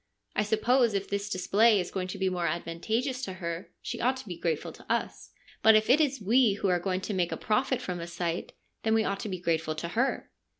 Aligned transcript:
I 0.35 0.41
suppose 0.41 0.95
if 0.95 1.07
this 1.07 1.29
display 1.29 1.79
is 1.79 1.91
going 1.91 2.07
to 2.07 2.17
be 2.17 2.27
more 2.27 2.47
advantageous 2.47 3.21
to 3.21 3.33
her, 3.33 3.69
she 3.83 4.01
ought 4.01 4.17
to 4.17 4.27
be 4.27 4.35
grateful 4.35 4.71
to 4.71 4.91
us. 4.91 5.29
But 5.61 5.75
if 5.75 5.91
it 5.91 6.01
is 6.01 6.19
we 6.19 6.53
who 6.53 6.69
are 6.69 6.79
going 6.79 7.01
to 7.01 7.13
make 7.13 7.31
a 7.31 7.37
profit 7.37 7.79
from 7.83 7.99
the 7.99 8.07
sight, 8.07 8.53
then 8.81 8.95
we 8.95 9.03
ought 9.03 9.19
to 9.19 9.29
be 9.29 9.37
grateful 9.39 9.75
to 9.75 9.89
her.' 9.89 10.31